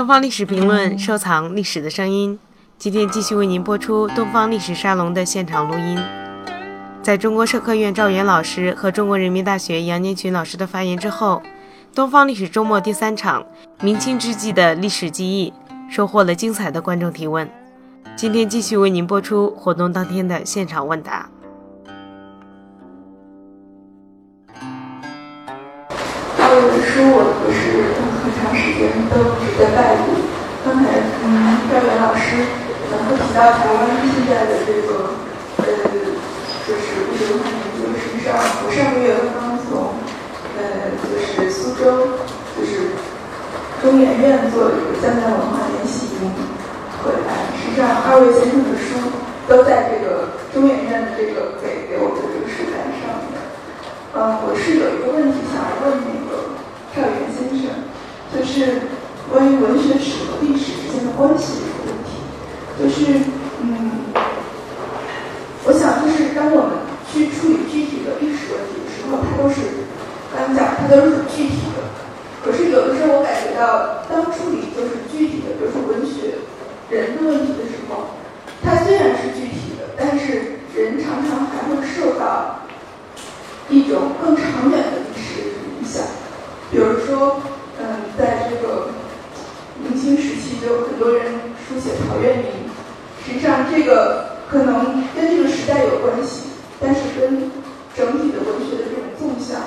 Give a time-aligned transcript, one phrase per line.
[0.00, 2.38] 东方历史评论，收藏历史的声音。
[2.78, 5.98] 今天继续为您播出东方历史沙龙的现场录音。
[7.02, 11.42] 在中国社科院赵源老师和中国人民大学杨年群老师的发言之后，
[11.94, 13.44] 东方历史周末第三场
[13.82, 15.52] 明清之际的历史记忆
[15.90, 17.46] 收获了精彩的观众提问。
[18.16, 21.28] 今天继续为您播出活动当天的现场问答。
[26.38, 27.39] 嗯，是我不是
[28.80, 30.16] 人都一直在拜读。
[30.64, 30.88] 刚才
[31.24, 32.36] 嗯，赵源老师
[32.88, 35.16] 能够提到台湾现在的这个
[35.58, 35.64] 呃，
[36.68, 39.94] 就是物质文化研究，实际上我上个月刚刚从
[40.56, 42.20] 呃，就是苏州，
[42.56, 42.92] 就是
[43.80, 46.32] 中研院做这个江南文化研习营
[47.04, 47.48] 回来。
[47.56, 48.96] 实际上，二位先生的书
[49.48, 53.40] 都在这个中研院的这个给给我的这个书单上面。
[54.12, 56.52] 嗯，我是有一个问题想要问那个
[56.92, 57.70] 赵源先生，
[58.34, 58.90] 就是
[59.30, 62.18] 关于文学史和历史之间的关系这个问题。
[62.74, 63.06] 就是
[63.62, 64.10] 嗯，
[65.62, 69.86] 我想就是当我们去处理具体的历史问题的时候，它都是
[70.34, 71.86] 刚讲它都是具体的。
[72.42, 76.34] 可是有的时候我感觉到，当处理就是具体的，比如说文学
[76.90, 78.18] 人的问题的时候，
[78.64, 82.58] 它虽然是具体的，但是人常常还会受到。
[83.70, 85.46] 一种更长远的历史的
[85.78, 86.02] 影响，
[86.72, 87.38] 比如说，
[87.78, 88.88] 嗯，在这个
[89.78, 92.66] 明清时期，就有很多人书写陶渊明，
[93.24, 96.50] 实际上这个可能跟这个时代有关系，
[96.80, 97.48] 但是跟
[97.94, 99.62] 整体的文学的这种纵向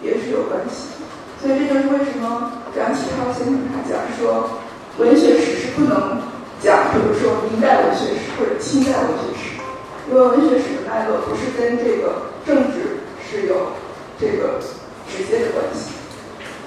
[0.00, 0.96] 也是有关系。
[1.42, 4.48] 所以这就是为什么梁启超先生他讲说，
[4.96, 6.22] 文学史是不能
[6.62, 9.60] 讲，比如说明代文学史或者清代文学史，
[10.08, 12.96] 因为文学史的脉络不是跟这个政治。
[13.32, 13.72] 是有
[14.20, 14.60] 这个
[15.08, 15.88] 直接的关系。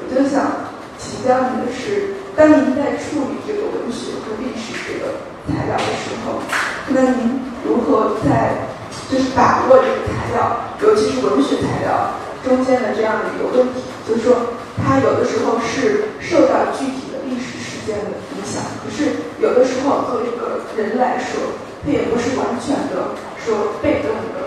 [0.02, 0.66] 我就想
[0.98, 5.14] 请教您的是，当您在处理这个文学和历史这个
[5.46, 6.42] 材料的时候，
[6.88, 8.66] 那您如何在
[9.12, 13.86] 就是把握这个材料，尤其是文学材料中间的这样的一个问题？
[14.10, 14.36] 就是说，
[14.82, 21.54] 它有的时候是受到具体的历史事件的影响，可是有的时候作为一个人来说，
[21.86, 23.14] 他也不是完全的
[23.46, 24.38] 说被动的，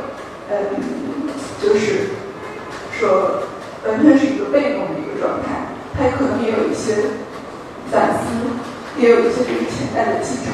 [0.51, 0.55] 嗯。
[1.61, 2.07] 就是
[2.99, 3.43] 说，
[3.85, 6.95] 完全是一个被动的一个状态，他可能也有一些
[7.91, 8.21] 反思，
[8.97, 10.47] 也有一些就是潜在的技巧，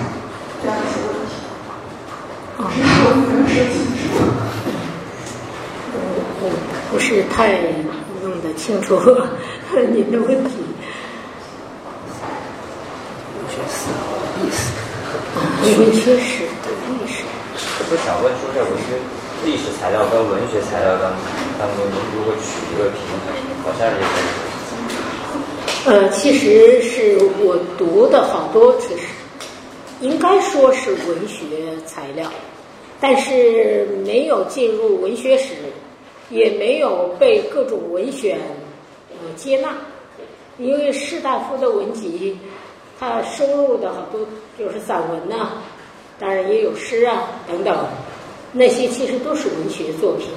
[0.62, 1.32] 这样一些问题。
[2.56, 4.02] 不知道我有没有说清楚？
[6.40, 6.44] 我
[6.90, 7.36] 不是太
[8.22, 8.98] 弄得清楚
[9.92, 10.64] 您的问题。
[13.36, 13.92] 文学史
[14.40, 14.58] 历史，
[15.78, 17.24] 文学史的历史。
[17.90, 18.96] 我想问说，在文学。
[19.44, 21.12] 历史材料跟文学材料当
[21.58, 21.84] 当中
[22.16, 23.28] 如果取一个平衡？
[23.62, 23.94] 好像也
[25.84, 29.02] 呃，其实是我读的好多，其实
[30.00, 32.32] 应该说是文学材料，
[32.98, 35.52] 但是没有进入文学史，
[36.30, 38.38] 也没有被各种文选
[39.10, 39.76] 呃接纳，
[40.56, 42.38] 因为士大夫的文集，
[42.98, 44.20] 他收录的好多
[44.58, 45.48] 就是散文呐，
[46.18, 47.76] 当然也有诗啊等等。
[48.52, 50.28] 那些其实都是文学作品，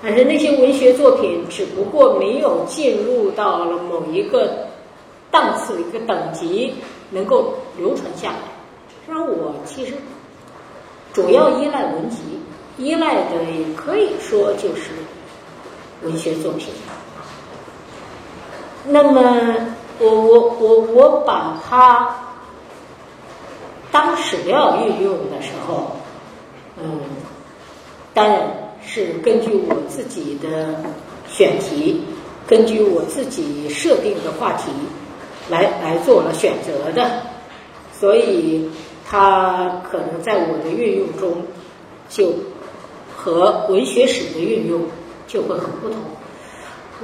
[0.00, 4.68] 但是那些文学作品只不过没有进入到了某一个
[5.30, 6.72] 档次、一个等级，
[7.10, 8.38] 能够流传下来。
[8.88, 9.94] 实际上，我其实
[11.12, 12.18] 主要依赖文集，
[12.78, 14.90] 依赖的也可以说就是
[16.02, 16.68] 文学作品。
[18.84, 19.52] 那么，
[19.98, 22.16] 我我我我把它
[23.90, 25.92] 当史料运用的时候。
[26.78, 27.00] 嗯，
[28.12, 28.38] 当然
[28.84, 30.74] 是根据我自己的
[31.26, 32.02] 选题，
[32.46, 34.70] 根据我自己设定的话题
[35.48, 37.22] 来来做了选择的，
[37.98, 38.70] 所以
[39.08, 41.32] 它可能在我的运用中
[42.10, 42.34] 就
[43.16, 44.82] 和文学史的运用
[45.26, 45.98] 就会很不同。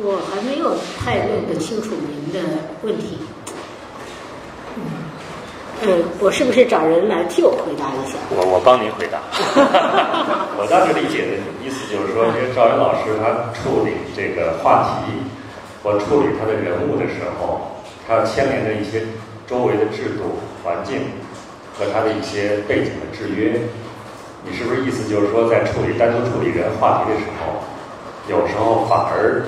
[0.01, 2.41] 我还没有太弄得清楚您的
[2.83, 3.19] 问题。
[5.85, 8.17] 嗯，我是不是找人来替我回答一下？
[8.31, 9.19] 我我帮您回答。
[10.57, 15.13] 我当时理解的意思就是说，因为赵云老师他处理这个话题
[15.83, 17.61] 或处理他的人物的时候，
[18.09, 19.03] 他牵连着一些
[19.47, 21.03] 周围的制度环境
[21.77, 23.61] 和他的一些背景的制约。
[24.47, 27.61] 你是不是意思就是说，在处理单独处理人话题的时候，
[28.31, 29.43] 有时候反而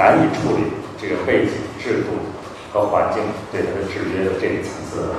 [0.00, 0.64] 难以处理
[0.96, 2.16] 这个背景制度
[2.72, 3.20] 和环境
[3.52, 5.12] 对他的制约的这一层次？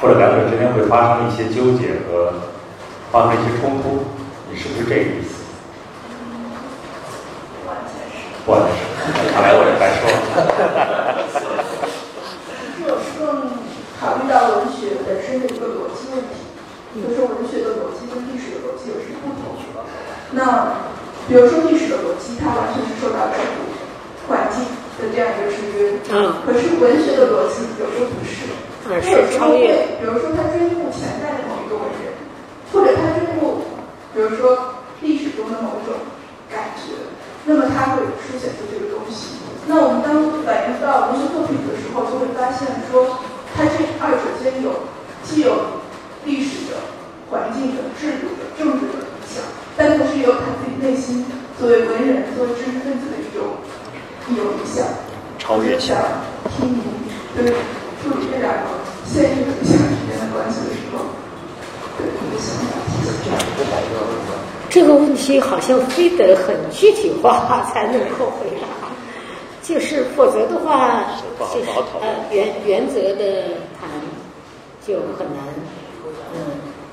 [0.00, 2.34] 或者两者之间会发生一些纠结和
[3.10, 4.06] 发生一些冲突，
[4.48, 5.42] 你是不是这个意思？
[7.66, 8.30] 完全是。
[8.46, 9.34] 完全是。
[9.34, 10.14] 看来我也白说了。
[12.78, 13.50] 就更
[16.96, 19.58] 就是文学的逻辑跟历史的逻辑有什么不同？
[20.30, 20.78] 那
[21.26, 23.68] 比如说历史的逻辑，它完全是受到制度、
[24.28, 24.64] 环境
[24.96, 26.00] 的这样一个制约。
[26.08, 26.40] 嗯。
[26.46, 28.48] 可是文学的逻辑有时候不是，
[28.88, 30.00] 而是超越。
[30.00, 32.16] 比如说他追慕潜在的某一个文人，
[32.72, 33.68] 或者他追慕，
[34.14, 36.00] 比如说历史中的某种
[36.48, 36.96] 感觉，
[37.44, 39.36] 那么他会书写出这个东西。
[39.68, 43.20] 那我们当反映到文学作品的时候，就会发现说，
[43.52, 44.88] 它这二者间有
[45.22, 45.82] 既有
[46.24, 46.78] 历史的、
[47.28, 49.42] 环境的、制度的、政治的影响，
[49.76, 51.24] 但同时也有他自己内心
[51.58, 53.46] 作为文人、作为知识分子的一种
[54.28, 54.84] 一种影响。
[55.38, 55.94] 超越性。
[56.58, 56.82] 听你
[57.36, 57.52] 就是
[58.02, 58.60] 处理这两个
[59.06, 61.06] 现实和理想之间的关系的时候，
[61.96, 62.66] 对你的想法。
[64.68, 68.66] 这个问题好像非得很具体化才能够回答。
[69.62, 71.04] 就是否则的话，
[71.52, 71.66] 就是
[72.00, 73.42] 呃原原则的
[73.80, 73.88] 谈
[74.86, 75.65] 就很难，嗯，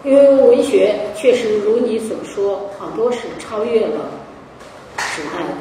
[0.03, 4.11] 因为文学确实如你所说，好多是超越了
[4.97, 5.55] 时代的，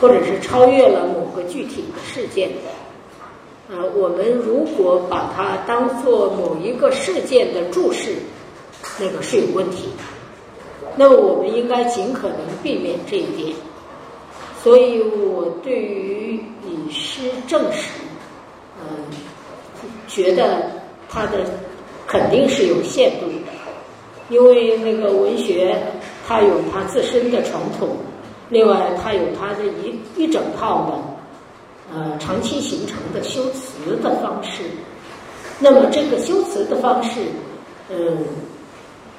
[0.00, 2.70] 或者是超越了某个具体的事件的。
[3.70, 8.16] 呃，我们如果把它当做某一个事件的注释，
[8.98, 9.90] 那个是有问题。
[10.96, 13.54] 那么我们应该尽可能避免这一点。
[14.64, 17.90] 所以我对于以诗证实，
[18.80, 19.04] 嗯，
[20.08, 20.68] 觉得
[21.08, 21.44] 它的
[22.06, 23.47] 肯定是有限度的，
[24.28, 25.76] 因为那个文学
[26.26, 27.96] 它有它自身的传统，
[28.48, 34.62] 另外它有它的一一整套的呃长期形成的修辞的方式，
[35.58, 37.20] 那么这个修辞的方式，
[37.90, 38.18] 嗯，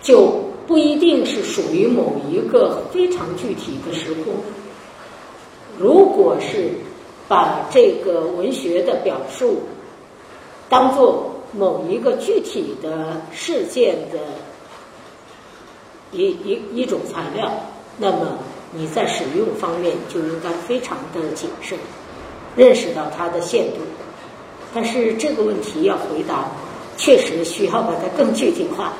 [0.01, 4.33] 就不一定是属于某一个非常具体的时空。
[5.79, 6.69] 如果是
[7.27, 9.61] 把这个文学的表述
[10.67, 14.19] 当做某一个具体的事件的
[16.11, 17.51] 一一一种材料，
[17.97, 18.37] 那么
[18.71, 21.77] 你在使用方面就应该非常的谨慎，
[22.55, 23.77] 认识到它的限度。
[24.73, 26.45] 但是这个问题要回答，
[26.97, 28.93] 确实需要把它更具体化。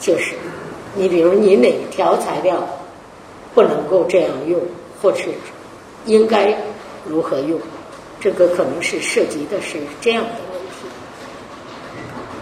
[0.00, 0.34] 就是
[0.94, 2.66] 你比如你哪条材料
[3.54, 4.60] 不能够这样用，
[5.02, 5.28] 或是。
[6.06, 6.56] 应该
[7.06, 7.60] 如何用？
[8.18, 10.88] 这个可能是涉及的是这样的问题。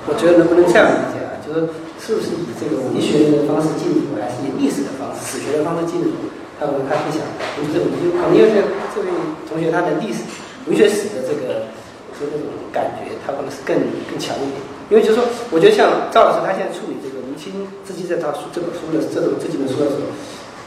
[0.07, 1.35] 我觉得能不能这样理解啊？
[1.45, 1.69] 就是
[2.06, 6.14] 是不是以这个文学的方式进入，还是以历史的方式、史学的方式进入？
[6.55, 7.19] 他可能他会想，
[7.58, 8.49] 就是这种，就可能因为
[8.94, 9.11] 这位
[9.50, 10.23] 同学他的历史、
[10.70, 11.67] 文学史的这个
[12.14, 13.75] 就那种感觉，他可能是更
[14.06, 14.62] 更强一点。
[14.88, 20.06] 因为就是说，我觉得像赵老师他现在处理这个明清之际这套书这本书的这种这几本书的时候，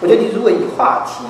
[0.03, 1.23] 我觉得你如果以话题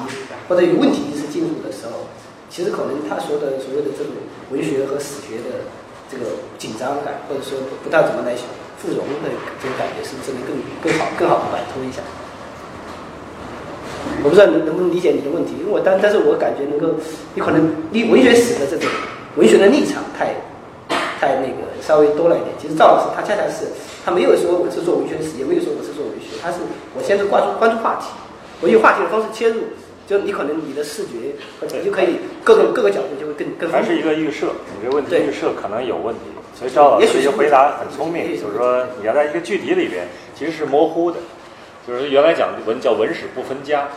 [0.49, 2.09] 或者以问题意识进入的时候，
[2.49, 4.11] 其实可能他说的所谓的这种
[4.49, 5.69] 文学和史学的
[6.09, 8.35] 这个紧张感，或者说不知道怎么来
[8.79, 9.27] 附融的
[9.61, 12.01] 这种感觉，是不是能更更好更好的摆脱一下？
[14.23, 16.95] 我不知道能能不能理解你的问题，因为我但但是我感觉能够，
[17.35, 18.87] 你可能你文学史的这种
[19.35, 20.35] 文学的立场太
[21.19, 22.51] 太那个稍微多了一点。
[22.59, 23.67] 其实赵老师他恰恰是
[24.03, 26.59] 他没有说我是做文学史，也没有说我是做文学，他是
[26.95, 28.07] 我先是关注关注话题。
[28.61, 29.61] 我用话题的方式切入，
[30.07, 33.71] 就你可能你的视觉，你就可以各个各个角度就会更更。
[33.71, 36.21] 还是一个预设，你这问题预设可能有问题，
[36.59, 41.17] 所以赵老师就回答很聪明，就是说你要在一个具体里边其实是模糊的，
[41.87, 43.87] 就是原来讲文叫文史不分家，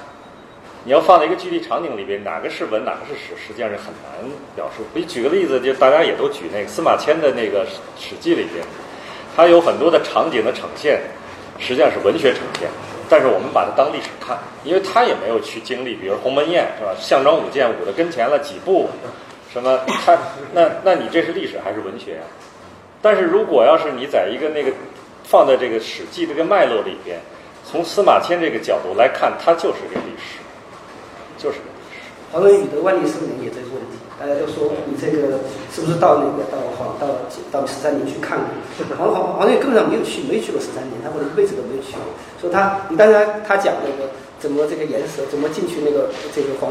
[0.85, 4.85] 你要放在一个具体场景里边，哪个是文哪个是史，实际上是很难表述。
[4.95, 7.67] 你举个例子，就大家也都举那个司马迁的那个
[7.99, 8.65] 《史记》里边，
[9.35, 11.01] 它有很多的场景的呈现，
[11.59, 12.69] 实际上是文学呈现。
[13.09, 16.95] 但是我们把它当历史看，因为他也没有去经历，比如鸿门宴是吧？
[16.97, 18.89] 项庄舞剑舞的跟前了几步，
[19.53, 20.17] 什么他
[20.55, 22.25] 那那你这是历史还是文学啊？
[23.03, 24.71] 但是如果要是你在一个那个
[25.25, 27.19] 放在这个史记这个脉络里边，
[27.69, 30.39] 从司马迁这个角度来看，它就是个历史，
[31.37, 31.99] 就是个历史。
[32.31, 33.99] 黄文宇的万历十五年也这个问题。
[34.21, 35.41] 大家都说你这个
[35.75, 37.11] 是不是到那个到黄到
[37.51, 38.47] 到十三年去看过？
[38.97, 42.07] 黄黄黄岳根本上没有去，没去过十三年，他可能一辈子都没有去过。
[42.41, 46.71] 说他，你当然他讲那个怎么这个颜色，怎么进去那个这个皇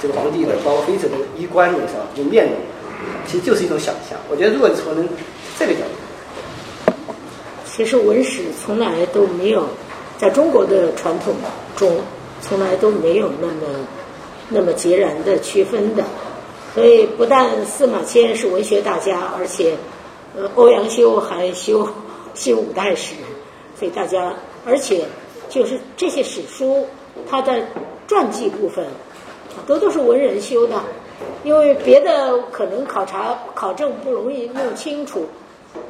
[0.00, 2.54] 这个皇帝的，包括妃子的衣冠那上有面容，
[3.26, 4.16] 其实就是一种想象。
[4.30, 4.94] 我觉得如果从
[5.58, 7.14] 这个角度，
[7.64, 9.66] 其实文史从来都没有
[10.18, 11.34] 在中国的传统
[11.76, 11.98] 中
[12.40, 13.62] 从来都没有那么
[14.48, 16.04] 那么截然的区分的。
[16.74, 19.74] 所以，不但司马迁是文学大家，而且，
[20.36, 21.88] 呃，欧阳修还修
[22.34, 23.14] 新五代史，
[23.78, 24.34] 所以大家，
[24.66, 25.06] 而且
[25.48, 26.86] 就是这些史书，
[27.30, 27.62] 它的
[28.06, 28.84] 传记部分，
[29.66, 30.74] 都都是文人修的，
[31.44, 35.24] 因为别的可能考察考证不容易弄清楚。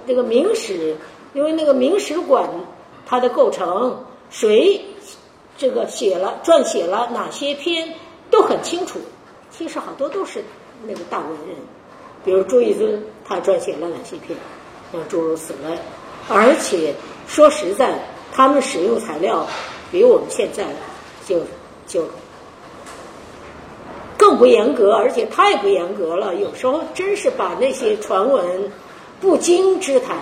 [0.06, 0.96] 那个明史，
[1.34, 2.48] 因为那个明史馆
[3.04, 4.80] 它的构成，谁
[5.58, 7.92] 这个写了撰写了哪些篇
[8.30, 8.98] 都很清楚。
[9.50, 10.42] 其实好多都是
[10.86, 11.56] 那个大文人，
[12.25, 14.38] 比如朱一尊，他撰写了哪些篇，
[14.92, 15.78] 像诸如此类。
[16.28, 16.94] 而且
[17.26, 17.98] 说实在，
[18.32, 19.46] 他们使用材料
[19.90, 20.66] 比我们现在
[21.26, 21.40] 就
[21.86, 22.04] 就
[24.18, 26.34] 更不严格，而且太不严格了。
[26.34, 28.70] 有时候真是把那些传闻
[29.20, 30.16] 不经之谈，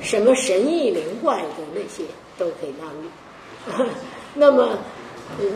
[0.00, 2.04] 什么神异灵怪的那些
[2.38, 3.86] 都可以纳入。
[4.34, 4.78] 那么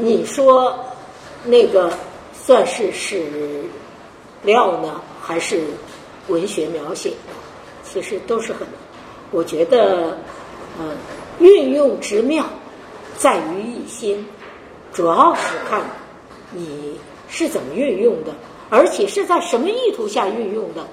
[0.01, 0.79] 你说
[1.45, 1.93] 那个
[2.35, 3.25] 算是史
[4.43, 5.63] 料呢，还是
[6.29, 7.13] 文学描写？
[7.85, 8.67] 其实都是很，
[9.31, 10.17] 我觉得，
[10.79, 10.95] 呃，
[11.39, 12.45] 运用之妙
[13.19, 14.27] 在于一心，
[14.93, 15.83] 主要是看
[16.51, 18.35] 你是怎么运用的，
[18.71, 20.85] 而且是在什么意图下运用的。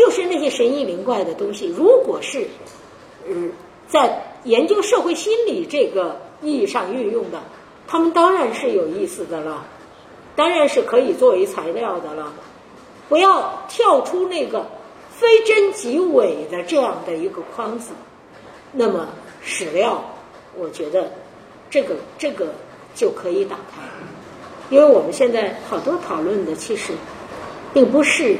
[0.00, 2.46] 就是那些神异灵怪的东西，如果是，
[3.28, 3.52] 嗯，
[3.86, 7.38] 在研究社会心理这个意义上运用的，
[7.86, 9.62] 他们当然是有意思的了，
[10.34, 12.32] 当然是可以作为材料的了。
[13.10, 14.64] 不要跳出那个
[15.10, 17.92] 非真即伪的这样的一个框子，
[18.72, 19.06] 那么
[19.42, 20.02] 史料，
[20.56, 21.12] 我觉得
[21.68, 22.46] 这个这个
[22.94, 23.82] 就可以打开，
[24.70, 26.94] 因为我们现在好多讨论的其实
[27.74, 28.38] 并不是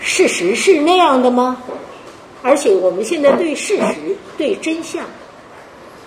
[0.00, 1.62] 事实是那样的吗？
[2.42, 5.04] 而且我们现在对事实、对真相，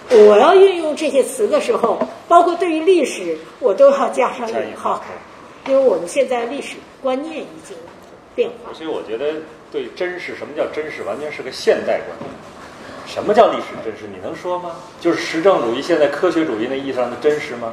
[0.10, 5.04] 我要运用这些词的时候，包括对于历史，我都要加上引号，
[5.68, 7.78] 因为我们现在历史观念已经
[8.34, 8.74] 变化。
[8.74, 9.36] 所以我觉得
[9.72, 12.30] 对真实，什么叫真实，完全是个现代观念。
[13.06, 14.08] 什么叫历史真实？
[14.12, 14.72] 你能说吗？
[15.00, 17.72] 就是实证主义、现在科学主义那意义上的真实吗？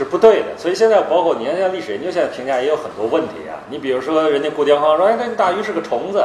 [0.00, 0.56] 是不对的。
[0.56, 3.60] 所以现在包括你看，像历史研究现在评价也有很多问题啊。
[3.68, 6.24] 你比如说，人家顾廷芳说：“哎，那大鱼是个虫子。”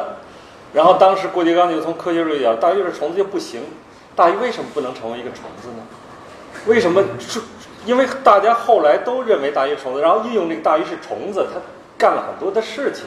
[0.73, 3.61] 然后当时郭德纲就从科学主义讲，大鱼是虫子就不行。
[4.15, 5.83] 大鱼为什么不能成为一个虫子呢？
[6.65, 7.41] 为什么是？
[7.85, 11.59] 因为大家后来都认为大鱼虫子，然后运用这个大鱼是虫子，他
[11.97, 13.03] 干了很多的事情，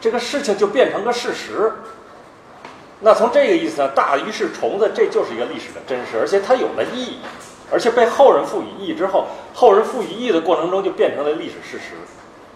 [0.00, 1.70] 这个事情就变成个事实。
[2.98, 7.18] 那从这个意思上，大鱼是虫子，这就是一个历史的真实，而且它有了意义，
[7.70, 11.94] 而且被后人赋予意义之后，后人赋予意义的过程中就变成了历史事实。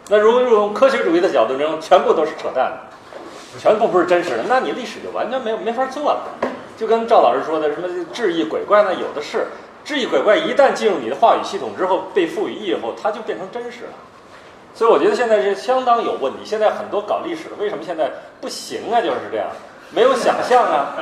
[0.08, 2.78] 那如果用科学主义的角度中，全部都是扯淡的。
[3.58, 6.22] 全部不是真实的，那你历史就完全没有没法做了。
[6.76, 9.46] 就跟赵老师说的，什么智异鬼怪，那有的是。
[9.84, 13.90] 智异鬼怪一旦进入你的话语系统之后，被赋予意义后，它就变成真实了。
[14.72, 16.38] 所以我觉得现在是相当有问题。
[16.44, 18.08] 现在很多搞历史的，为什么现在
[18.40, 19.00] 不行啊？
[19.00, 19.48] 就是这样，
[19.92, 20.94] 没有想象啊。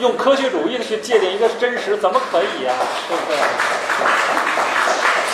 [0.00, 2.72] 用科学主义的去界定一个真实，怎么可以呀？
[3.08, 3.36] 对不对？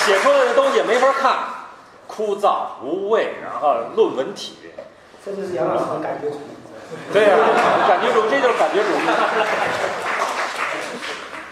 [0.05, 1.39] 写出来的东西没法看，
[2.07, 4.59] 枯燥无味，然后论文体。
[5.25, 6.41] 这就是杨老师的感觉主义。
[7.13, 7.37] 对呀、
[7.87, 9.01] 感觉主义，这就是感觉主义。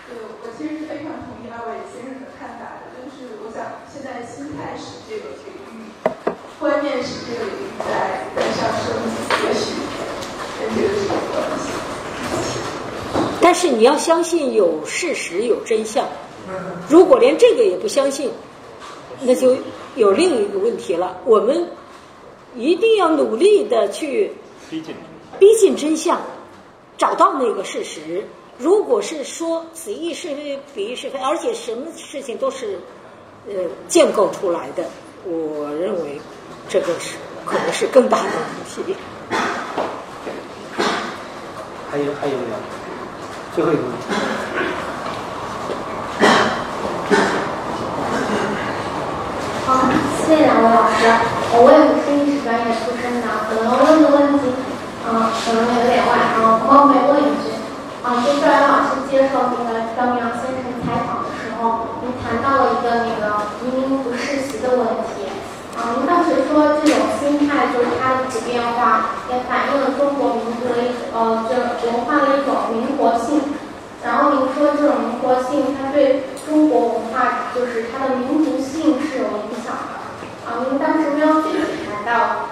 [0.09, 5.93] 对，我其实非常同意二位先生的看法的，就是我想现在心态史这个领域、
[6.59, 8.97] 观念史这个领域在在上升，
[9.45, 9.81] 也许
[10.59, 11.65] 跟这个是有关系。
[13.39, 16.07] 但是你要相信有事实、有真相。
[16.89, 18.31] 如果连这个也不相信，
[19.23, 19.57] 那就
[19.97, 21.19] 有另一个问题了。
[21.25, 21.69] 我们
[22.55, 24.31] 一定要努力的去
[24.71, 24.95] 逼近。
[25.41, 26.21] 逼近真相，
[26.97, 28.25] 找到那个事实。
[28.59, 32.79] 如果是说此义是非，彼义是非，而且什么事情都是
[33.49, 33.55] 呃
[33.89, 34.85] 建构出来的，
[35.25, 36.21] 我认为
[36.69, 38.95] 这个是可能是更大的问题。
[41.91, 42.86] 还有还有没有？
[43.57, 44.05] 最后一个问题。
[49.65, 49.89] 好，
[50.21, 51.09] 谢谢两位老师。
[51.57, 54.53] 我也不是历史专业出身的，可能问的问题，
[55.09, 57.57] 嗯、可能有点外行，不过没问一句。
[58.05, 64.85] 啊、就赵阳老师接受那个张明阳先生采访的时候，您谈到了一个那个移民不世袭的问
[65.17, 65.33] 题。
[65.77, 71.53] 啊、您当时说这种心态就是它的普遍化，也反映了中国民族的一呃这
[71.91, 73.43] 文化的一种灵活性。
[74.05, 80.01] 然后您说这种灵活性，它对中国文化就是它的民族性是有影响的。
[80.47, 82.47] 啊，您当时没有具体谈到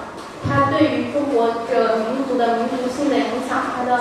[0.45, 3.95] 它对于中国这个民族的民族性的影响，它的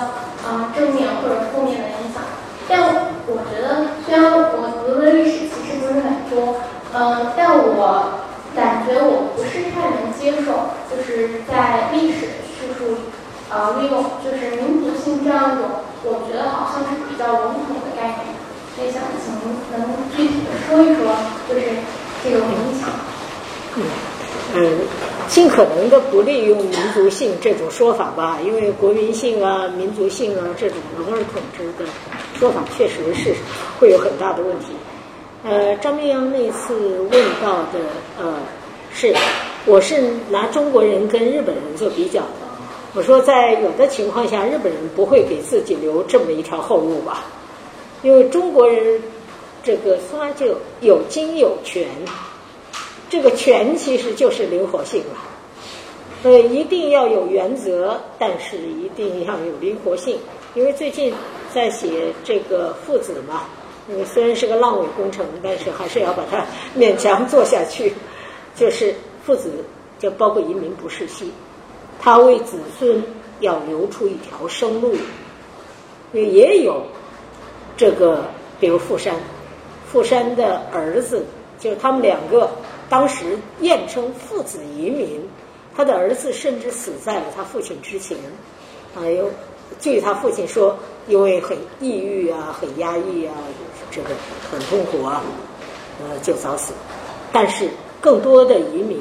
[0.43, 2.19] 啊、正面或者负面的影响。
[2.67, 6.59] 但我觉得，虽然我读的历史其实不是很多，
[6.91, 8.19] 嗯、但我
[8.55, 13.01] 感觉我不是太能接受，就是在历史的叙述里，
[13.49, 15.63] 呃，利用就是民族性这样一种，
[16.03, 18.35] 我觉得好像是比较笼统的概念。
[18.75, 21.15] 所以想请您能具体的说一说，
[21.47, 21.61] 就是
[22.23, 22.89] 这种影响。
[23.75, 23.79] 嗯，
[25.83, 31.89] 能的不利用民族性这种说法吧，因为国民性啊、民族性啊这种龙而统治的
[32.39, 33.35] 说法，确实是
[33.77, 34.67] 会有很大的问题。
[35.43, 37.11] 呃，张明阳那次问
[37.41, 37.79] 到的，
[38.17, 38.35] 呃，
[38.93, 39.13] 是
[39.65, 42.27] 我是拿中国人跟日本人做比较的。
[42.93, 47.25] 我说，在有的情况下，日本人不会给自己留这么一条后路吧？
[48.03, 49.01] 因为中国人
[49.61, 51.85] 这个从来就有精有权。
[53.09, 55.19] 这个权其实就是灵活性了，
[56.23, 60.17] 呃，一定要有原则，但是一定要有灵活性。
[60.55, 61.13] 因为最近
[61.53, 63.41] 在写这个父子嘛，
[63.89, 66.45] 呃，虽然是个烂尾工程，但是还是要把它
[66.77, 67.93] 勉强做下去。
[68.55, 69.51] 就是父子，
[69.99, 71.31] 就包括移民不世袭，
[71.99, 73.03] 他为子孙
[73.41, 74.95] 要留出一条生路。
[76.13, 76.83] 也有
[77.75, 78.23] 这个，
[78.59, 79.15] 比如富山，
[79.91, 81.25] 富山的儿子，
[81.59, 82.49] 就是他们两个。
[82.89, 85.27] 当时验称父子移民，
[85.75, 88.17] 他的儿子甚至死在了他父亲之前。
[88.95, 89.29] 啊，有
[89.79, 90.77] 据他父亲说，
[91.07, 93.33] 因为很抑郁啊，很压抑啊，
[93.89, 94.09] 这个
[94.51, 95.23] 很痛苦啊，
[95.99, 96.73] 呃，就早死。
[97.31, 97.67] 但是
[97.99, 98.99] 更多的移民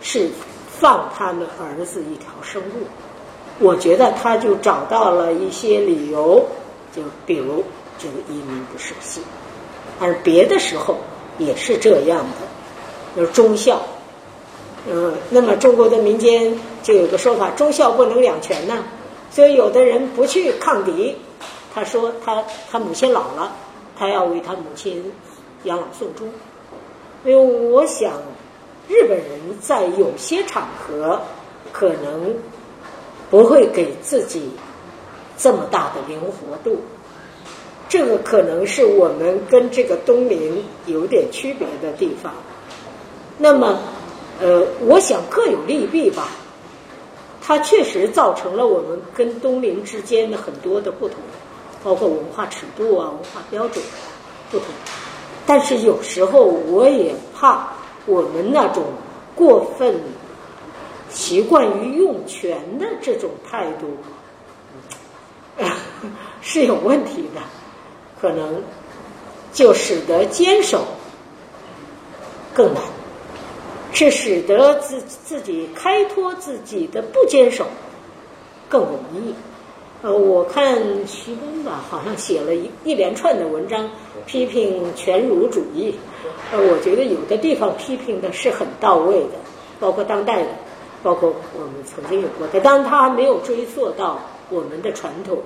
[0.00, 0.28] 是
[0.78, 2.86] 放他们儿子一条生路。
[3.60, 6.44] 我觉得他就找到了一些理由，
[6.94, 7.62] 就比如
[7.98, 9.22] 这个移民不守信，
[10.00, 10.96] 而别的时候
[11.38, 12.46] 也是这样的。
[13.16, 13.80] 就是忠孝，
[14.90, 18.84] 嗯，那么中国的民间就有个说法，忠孝不能两全呢。
[19.30, 21.14] 所以有的人不去抗敌，
[21.74, 23.52] 他说他他母亲老了，
[23.98, 25.12] 他要为他母亲
[25.64, 26.28] 养老送终。
[27.24, 28.12] 因为我想，
[28.88, 29.28] 日本人
[29.60, 31.20] 在有些场合
[31.72, 32.34] 可能
[33.30, 34.50] 不会给自己
[35.36, 36.80] 这么大的灵活度，
[37.88, 42.32] 这个可能是我们跟这个东明有点区别的地方。
[43.36, 43.78] 那么，
[44.40, 46.28] 呃，我想各有利弊吧。
[47.40, 51.16] 它确实造成了我们跟东邻之间的很多的不同，
[51.82, 53.82] 包括文化尺度啊、文化标准
[54.50, 54.66] 不同。
[55.46, 57.68] 但是有时候我也怕
[58.04, 58.84] 我们那种
[59.34, 59.98] 过分
[61.08, 63.96] 习惯于用权的这种态度
[66.42, 67.40] 是有问题的，
[68.20, 68.62] 可能
[69.54, 70.84] 就使得坚守
[72.52, 72.82] 更难。
[73.98, 77.66] 是使得自自己开拓自己的不坚守
[78.68, 79.34] 更容易。
[80.02, 83.90] 呃，我看徐根吧，好像写了一一连串的文章
[84.24, 85.92] 批评全儒主义。
[86.52, 89.34] 呃，我觉得有的地方批评的是很到位的，
[89.80, 90.48] 包括当代的，
[91.02, 92.60] 包括我们曾经有过的。
[92.60, 95.38] 当然，他还没有追溯到我们的传统，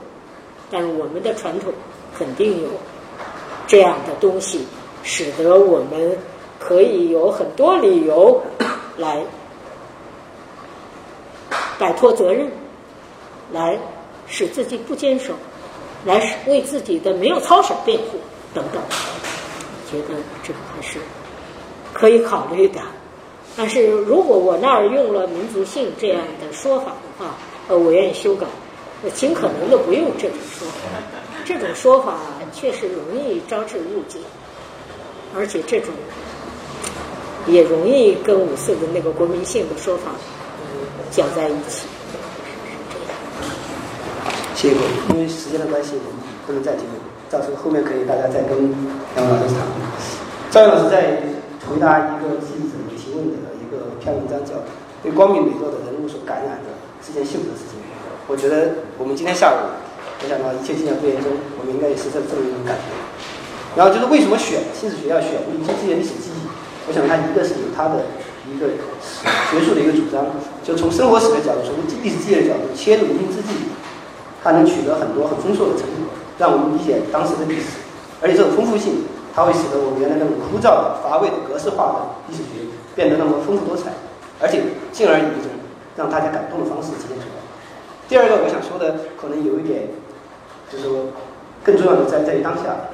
[0.71, 1.73] 但我们的传统
[2.19, 2.69] 肯定有
[3.67, 4.67] 这样的东西，
[5.03, 6.19] 使得我们。
[6.65, 8.41] 可以有很多理由
[8.97, 9.21] 来
[11.77, 12.49] 摆脱责任，
[13.53, 13.77] 来
[14.29, 15.35] 使自己不坚守，
[16.05, 18.19] 来为自己的没有操守辩护
[18.55, 18.81] 等等。
[19.91, 20.99] 觉得这个还是
[21.93, 22.81] 可以考虑的。
[23.57, 27.35] 但是如果我那儿用了民族性这样的说法的话，
[27.69, 28.47] 呃，我愿意修改，
[29.03, 30.75] 我尽可能的不用这种说法。
[31.45, 32.19] 这种说法
[32.53, 34.21] 确实容易招致误解，
[35.35, 35.93] 而且这种。
[37.47, 40.13] 也容易跟五四的那个国民性的说法
[41.11, 41.87] 搅在一起。
[44.55, 44.75] 谢谢。
[44.75, 46.95] 各位，因为时间的关系，我们不能再提问，
[47.31, 48.71] 到时候后面可以大家再跟
[49.17, 49.67] 杨老师谈。
[50.51, 51.19] 赵老师在
[51.67, 54.55] 回答一个记者提问的一个篇文章，叫
[55.03, 56.71] 《被光明磊落的人物所感染的
[57.05, 57.81] 是件幸福的事情》。
[58.29, 59.59] 我觉得我们今天下午，
[60.23, 62.87] 我想到一切尽在不言中，我们应该也是这这么一种感觉。
[63.75, 66.42] 然后就是为什么选新史学要选民族这些历史记忆？
[66.89, 68.03] 我想，他一个是有他的
[68.51, 68.67] 一个
[69.51, 70.27] 学术的一个主张，
[70.65, 73.71] 就从生活史的角度，从历史记忆的角度切入民之际，
[74.43, 77.79] 他能取得很多很丰硕的成果，让我们理解当时的历史。
[78.21, 83.95] 而且这种丰富性，它会使得我们原来那种枯燥的、乏味的格式化的历史学变得那么丰富多彩，
[84.41, 85.51] 而且进而以一种
[85.97, 87.39] 让大家感动的方式体现出来。
[88.09, 89.87] 第二个，我想说的可能有一点，
[90.71, 91.15] 就是说
[91.63, 92.91] 更重要的在在于当下。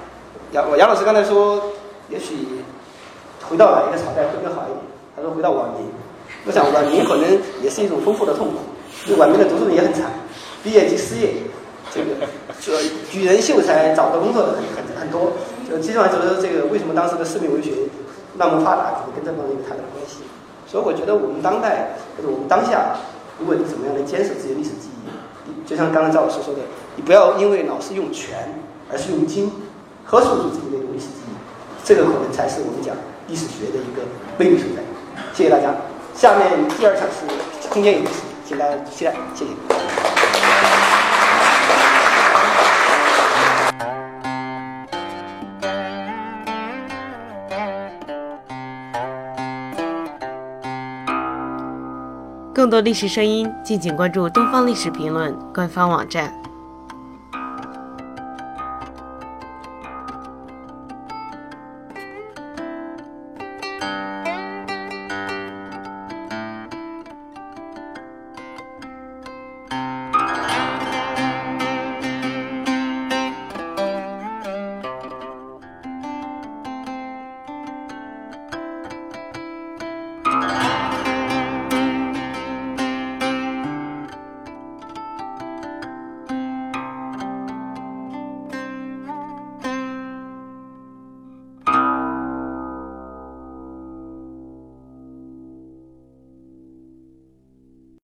[0.52, 1.72] 杨杨老师刚才说，
[2.10, 2.60] 也许。
[3.48, 4.78] 回到哪一个朝代会更好一点？
[5.16, 5.88] 他说回到晚明。
[6.46, 8.58] 我想晚明可能也是一种丰富的痛苦，
[9.06, 10.12] 因为晚明的读书人也很惨，
[10.62, 11.34] 毕业即失业，
[11.92, 12.06] 这个
[12.60, 12.72] 这
[13.10, 15.32] 举人秀才找不到工作的很很很多。
[15.68, 17.72] 就基本上就是这个为什么当时的市民文学
[18.36, 20.18] 那么发达，可能跟这方面有太大的关系。
[20.66, 22.96] 所以我觉得我们当代或者我们当下，
[23.38, 26.60] 如果你怎么样能坚守自己的历史记忆，就像刚刚赵老师说的，
[26.96, 28.54] 你不要因为老是用权，
[28.90, 29.50] 而是用精，
[30.04, 31.34] 喝守住自己的历史记忆，
[31.84, 32.94] 这个可能才是我们讲。
[33.28, 34.02] 历史学的一个
[34.38, 34.82] 悲剧所在。
[35.34, 35.74] 谢谢大家。
[36.14, 39.50] 下面第二场是空间与历史，请大家期待，谢谢。
[52.54, 56.32] 更多历史声音，敬请关注东方历史评论官方网站。